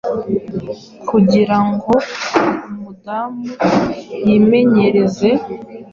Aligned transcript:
Kugirango 1.07 1.93
umudamu 2.69 3.45
yimenyereze 4.25 5.29